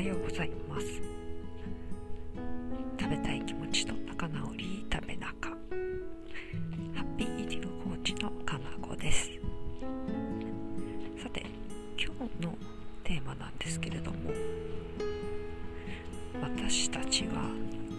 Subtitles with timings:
[0.00, 0.86] はようございます。
[2.98, 5.56] 食べたい気持ちと仲直り食べ中ハ
[7.02, 9.30] ッピーイーティングコーチのかなこです。
[11.22, 11.44] さて
[11.98, 12.56] 今日の
[13.04, 14.30] テーマなんですけれども
[16.40, 17.50] 私たちは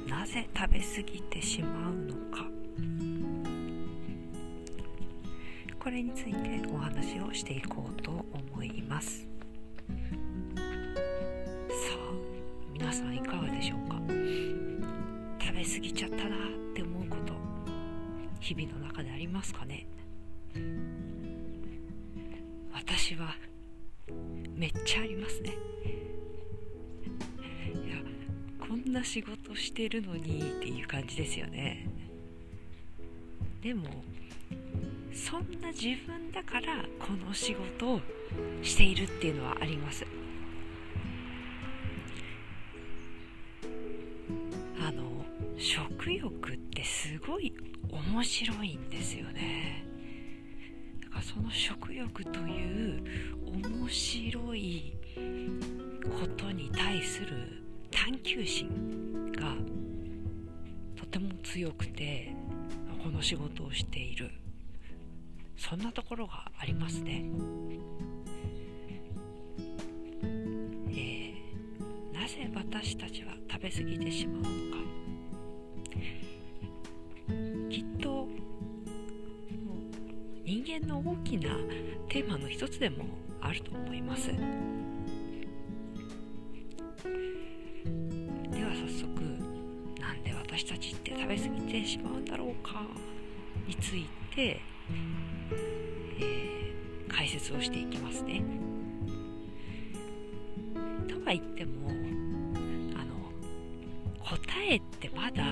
[0.09, 2.47] なぜ食べ過ぎてしまうのか。
[5.79, 9.30] これについてお話をしていこうと思います。
[12.91, 13.95] 皆さんいかがでしょうか？
[15.39, 16.27] 食べ過ぎちゃったなっ
[16.75, 17.31] て思うこと
[18.41, 19.87] 日々の中でありますかね？
[22.73, 23.33] 私は
[24.53, 25.51] めっちゃありますね。
[27.75, 27.95] いや
[28.59, 31.87] こんな仕事してるのにっていう感じですよね。
[33.63, 33.87] でも
[35.13, 38.01] そんな自分だからこの仕事を
[38.61, 40.05] しているっていうのはあります。
[46.41, 47.53] 食欲ってすごい
[47.91, 49.85] 面白いんですよね。
[51.03, 53.03] だからその食欲という
[53.45, 54.93] 面白い
[56.19, 59.53] ことに対する探求心が
[60.95, 62.33] とても強くて
[63.03, 64.31] この仕事をしている。
[65.57, 67.23] そんなところがありますね、
[70.89, 74.80] えー、なぜ私たちは食べ過ぎてしまうのか。
[80.81, 81.55] 人間の大きな
[82.09, 83.05] テーマの一つでも
[83.39, 84.27] あると思います。
[84.27, 84.33] で
[88.63, 89.21] は早速
[89.99, 92.83] なんで私たちって食べ過ぎてしまうんだろうか？
[93.67, 94.05] につい
[94.35, 94.59] て、
[96.19, 98.41] えー、解説をしていきますね。
[101.07, 103.31] とは言ってもあの
[104.19, 104.37] 答
[104.67, 105.43] えってまだ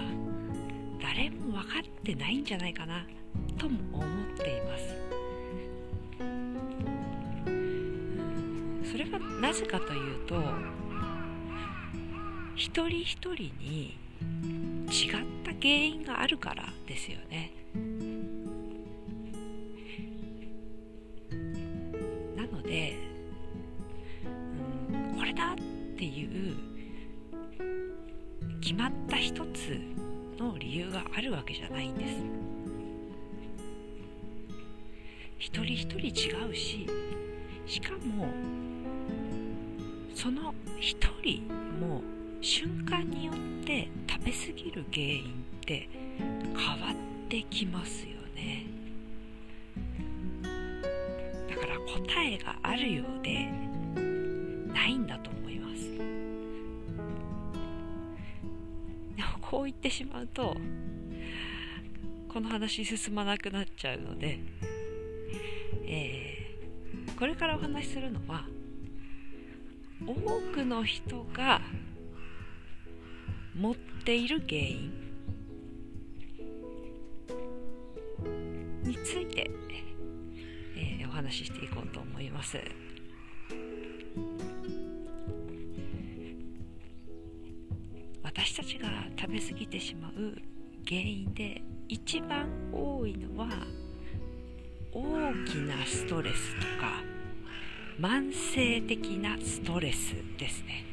[1.02, 3.06] 誰も分かってないんじゃないかな
[3.58, 4.08] とも思っ
[4.38, 4.99] ています。
[9.42, 10.36] なぜかというと
[12.56, 13.98] 一人一人に
[14.90, 15.12] 違っ
[15.46, 17.52] た原因があるからですよね。
[22.36, 22.98] なので、
[24.92, 25.56] うん、これだっ
[25.98, 26.58] ていう
[28.60, 29.80] 決まった一つ
[30.38, 32.16] の理由があるわけじゃないんです。
[35.38, 36.86] 一人一人違うし
[37.66, 38.28] しかも
[40.22, 41.48] その一人
[41.80, 42.02] も
[42.42, 43.36] 瞬間によっ
[43.66, 45.88] て食べ過ぎる原因って
[46.18, 48.66] 変わってきますよね。
[51.50, 53.50] だから答えがあるようで
[54.74, 55.90] ないんだと思います。
[59.16, 60.58] でもこう言ってしまうと
[62.28, 64.38] この話進まなくなっちゃうので
[65.86, 68.44] えー、これからお話しするのは
[70.06, 70.14] 多
[70.54, 71.62] くの人が
[73.56, 74.92] 持っている原因
[78.84, 79.52] について、
[80.78, 82.58] えー、お話ししていこうと思います。
[88.24, 88.88] 私たちが
[89.20, 90.36] 食べ過ぎてしまう
[90.88, 93.50] 原因で一番多いのは
[94.94, 95.02] 大
[95.46, 97.09] きなストレスとか
[98.00, 100.86] 慢性的なストレスですね。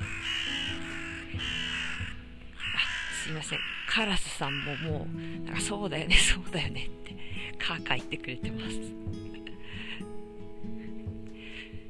[0.00, 0.04] あ
[3.22, 3.58] すいません。
[3.86, 7.14] カラスさんももうなんかそうだよね そうだよねって
[7.58, 8.80] カーカー言ってくれてます。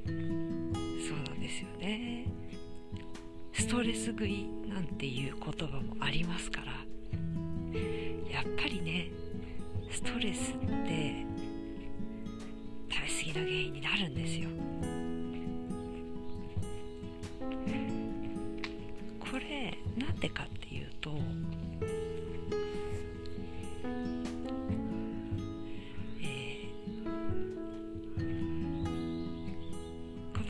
[0.07, 2.27] そうなんですよね。
[3.53, 6.73] ストレス食いなんていう言葉もありますから
[8.29, 9.09] やっぱりね
[9.89, 10.92] ストレスって
[14.03, 14.49] るんですよ。
[19.21, 21.17] これなんでかっていうとこ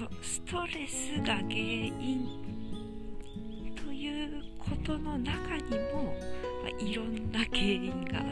[0.01, 2.27] のストレスが原因
[3.77, 6.15] ということの中にも、
[6.63, 8.25] まあ、いろんな原因があっ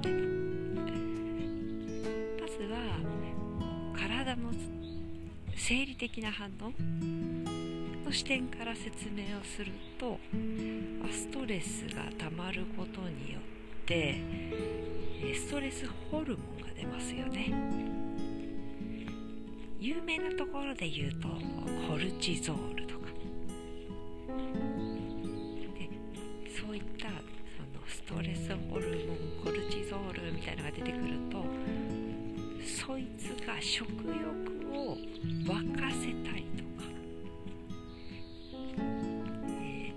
[0.00, 0.47] てですね。
[4.38, 4.52] の
[5.56, 6.72] 生理的な反応
[8.04, 10.18] の視点から説明をすると
[11.10, 13.42] ストレスがたまることによっ
[13.84, 14.20] て
[15.34, 17.52] ストレスホルモンが出ますよね。
[19.80, 21.28] 有名なところで言うと
[21.88, 23.06] コルチゾールとか。
[25.74, 25.90] で
[26.60, 27.18] そういったその
[27.86, 28.87] ストレスホルモン
[33.70, 33.92] 食欲
[34.72, 34.96] を
[35.44, 35.46] 沸
[35.78, 36.88] かせたりとか、
[39.46, 39.92] え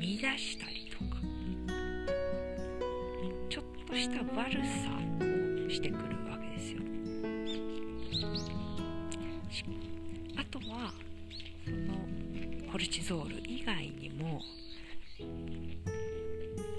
[0.00, 1.20] ー、乱したりとか。
[3.48, 4.90] ちょっとした悪さ
[5.68, 6.80] をしてくるわけですよ。
[10.36, 10.92] あとは
[11.64, 11.76] その
[12.72, 14.40] コルチゾール以外にも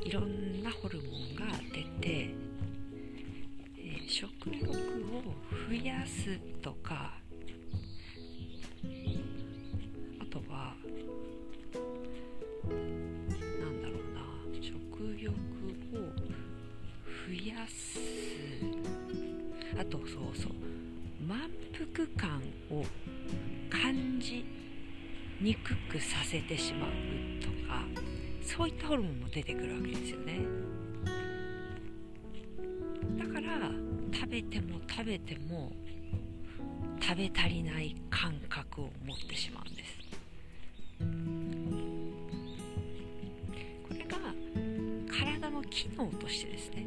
[0.03, 2.35] いろんなホルモンが出て、
[3.77, 4.74] えー、食欲
[5.17, 5.21] を
[5.69, 7.13] 増やすとか
[10.19, 10.75] あとは
[13.61, 14.21] なんだろうな
[14.61, 14.73] 食
[15.19, 15.97] 欲を
[17.27, 17.99] 増やす。
[19.77, 20.51] あとそうそう
[21.27, 22.85] 満腹感を
[23.69, 24.45] 感じ
[25.41, 26.91] にくくさせてしまう
[27.41, 27.83] とか
[28.41, 30.39] そういったホルモンも出てくるわけですよね。
[33.17, 33.84] だから
[34.15, 35.71] 食べても食べても
[37.01, 39.99] 食べ足りない感覚を持ってしまうんです。
[43.87, 44.17] これが
[45.11, 46.85] 体の機能としてですね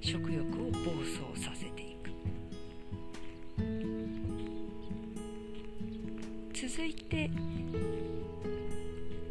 [0.00, 2.10] 食欲を暴走させていく。
[6.54, 7.30] 続いて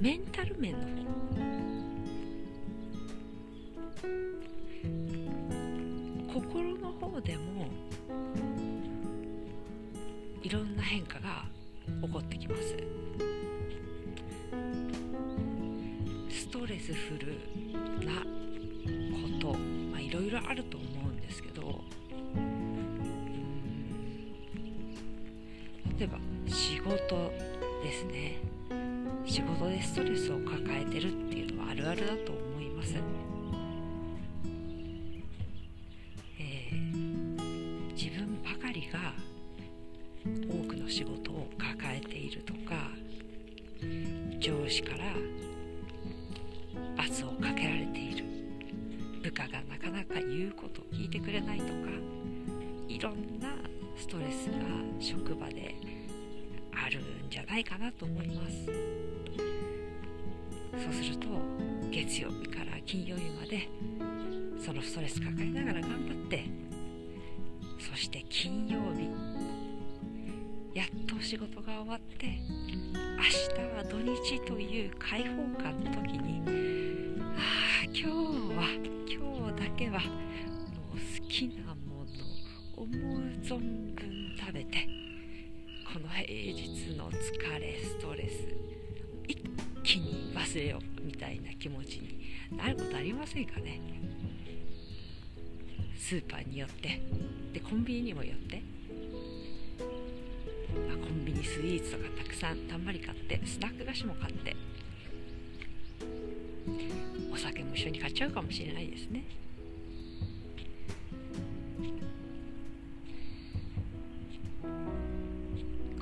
[0.02, 1.21] メンタル面の方。
[10.44, 11.46] いろんな変化が
[12.02, 12.76] 起こってきます。
[16.30, 17.38] ストレスフル
[18.06, 21.82] なことまあいろいろあると思うんですけど
[25.98, 26.18] 例えば
[26.48, 27.32] 仕事
[27.84, 28.38] ですね。
[29.26, 32.51] 仕事でストレスを抱えてるっていうのはあるあるだと思い
[40.26, 42.90] 多くの仕事を抱えているとか
[44.40, 45.06] 上司から
[47.04, 48.26] 圧をかけられている。
[49.22, 51.72] 部下がなかなか言うことを聞いてくれないとか
[52.88, 53.54] いろんな
[53.96, 54.58] ストレスが
[55.00, 55.76] 職場で
[56.74, 58.66] あるんじゃないかなと思います。
[60.84, 61.28] そうすると
[61.92, 63.70] 月曜日から金曜日まで
[64.58, 66.46] そのストレス抱えながら頑張って
[67.78, 69.10] そして金曜日
[71.22, 75.28] 仕事が終わって明日は土日という開放
[75.62, 76.42] 感の時に
[77.22, 78.06] ああ今日
[78.58, 78.64] は
[79.08, 80.08] 今日だけはも
[80.96, 82.14] う好きなもの
[82.76, 83.60] 思う存
[83.94, 84.88] 分食べて
[85.94, 88.48] この平日の疲れストレス
[89.28, 89.38] 一
[89.84, 93.80] 気に忘れようみたいな気持ちになることありませんかね。
[95.98, 97.00] スーパーによって
[97.54, 98.62] でコンビニにもよって
[100.74, 104.56] コンビニスイーツとかたくさんたんまり買ってスナック菓子も買って
[107.32, 109.24] お酒も一緒に買っちゃうかもしれないですね。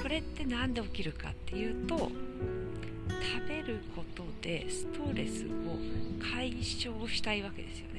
[0.01, 2.11] これって何で起きるかっていうと食
[3.47, 5.49] べることでストレスを
[6.33, 7.98] 解消したいわけですよね。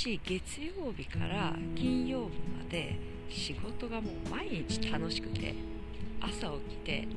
[0.00, 2.96] し月曜日から金曜日まで
[3.28, 5.54] 仕事がもう毎日楽しくて
[6.22, 7.08] 朝起きて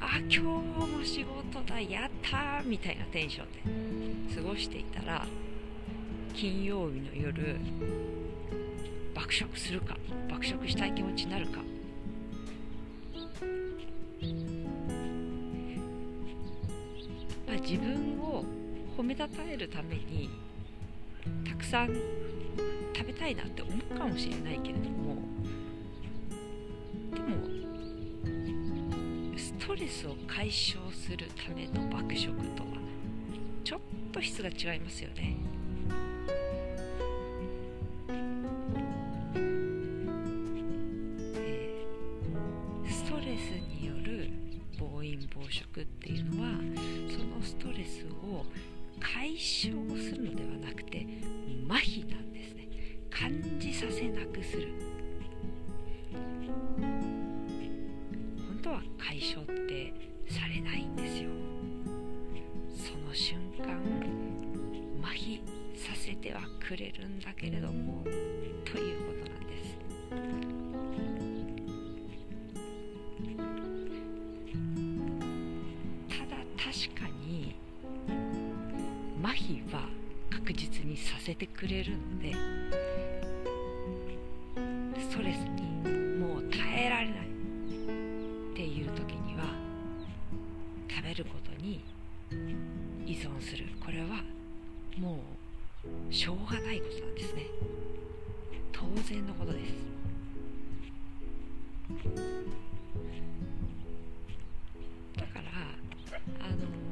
[0.00, 5.26] あ今日も仕事だやったみたいなテンションで過ごしていたら
[6.32, 7.56] 金曜日の夜
[9.12, 9.96] 爆食するか
[10.30, 11.58] 爆食したい気持ちになるか。
[17.48, 18.44] まあ、自分を
[18.96, 20.30] 褒めたたえるために
[21.48, 21.94] たくさん
[22.94, 25.16] 食べたいなって思うかもしれないけれども
[27.12, 27.36] でも
[29.38, 32.68] ストレスを解消するための爆食とは
[33.64, 33.80] ちょっ
[34.12, 35.36] と質が違いますよね。
[43.80, 44.30] による
[44.78, 46.48] 暴飲暴食っていうのは
[47.08, 48.44] そのストレスを
[49.00, 51.06] 解消するのではなくて
[51.68, 52.68] 麻痺なんですね。
[53.10, 54.68] 感じさせなくする。
[56.12, 56.20] 本
[58.62, 59.92] 当は解消って
[60.28, 61.30] されないんですよ。
[62.76, 63.80] その瞬間
[65.02, 65.40] 麻痺
[65.76, 68.04] させてはくれるんだけれども
[68.64, 69.29] ということ
[81.30, 82.34] せてくれるので。
[84.98, 85.62] ストレスに
[86.18, 89.44] もう耐えられないっていう時には
[90.88, 91.84] 食べることに
[93.06, 93.66] 依存する。
[93.80, 94.24] これは
[94.98, 95.20] も
[96.10, 97.46] うしょうがないことなんですね。
[98.72, 99.72] 当然のことです。
[105.16, 105.44] だから
[106.44, 106.89] あの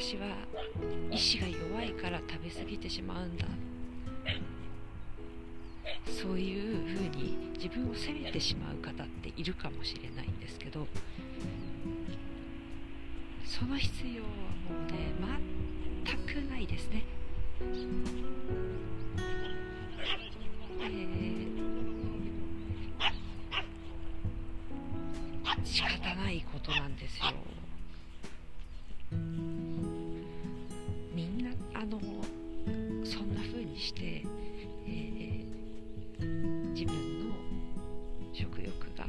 [0.00, 0.28] 私は
[1.10, 3.46] 意志が弱いから食べ過ぎてしまうんだ
[6.06, 10.86] そういうふうに自分を責めてしまう方っているかもしれないんですけど
[13.44, 14.34] その必要はも
[14.88, 15.12] うね
[16.04, 17.04] 全くないですね。
[20.80, 27.57] えー、仕方ないことなんですよ。
[31.88, 32.00] の
[33.04, 34.22] そんな風にして、
[34.86, 37.34] えー、自分の
[38.32, 39.06] 食欲が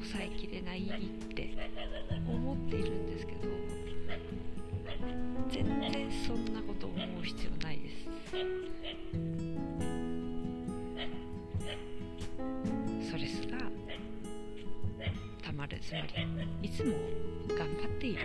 [0.00, 0.90] 抑えきれないっ
[1.34, 1.50] て
[2.26, 3.40] 思っているんですけど
[5.50, 7.96] 全然そんなこと思う必要ないです。
[13.02, 13.58] ストレスが
[15.42, 16.06] たまるつまり
[16.66, 16.94] いつも
[17.48, 18.20] 頑張っている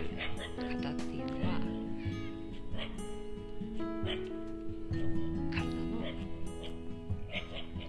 [0.56, 1.77] 方っていうのは
[4.08, 6.02] 体の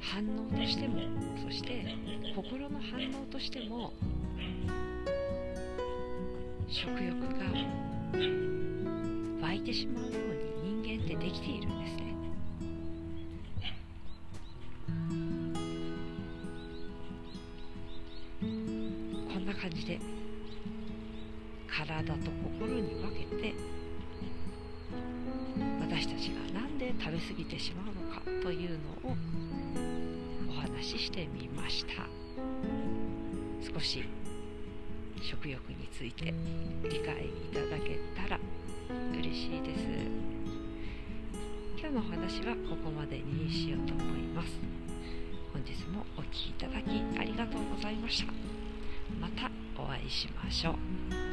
[0.02, 1.00] 反応としても
[1.44, 1.96] そして
[2.36, 3.94] 心の反応としても
[6.68, 7.46] 食欲が
[9.42, 10.14] 湧いてしまうよう
[10.66, 12.16] に人間ってできているんですね。
[19.34, 20.00] こんな感じで
[21.68, 23.56] 体と心に分けて
[26.00, 29.18] 私たちが何で食べ過ぎてしまうのかというのを
[30.48, 32.08] お話ししてみました。
[33.62, 34.06] 少し
[35.22, 36.34] 食欲について
[36.84, 38.40] 理解いただけたら
[39.12, 39.84] 嬉しいです。
[41.78, 44.54] 今日のお話はここまでにしようと思います。
[45.52, 48.32] 本日もお聴きいただきありがとうございました。
[49.20, 51.29] またお会いしましょう。